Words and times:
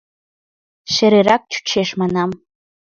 Шерырак 0.93 1.43
чучеш, 1.51 1.89
манам. 1.99 2.29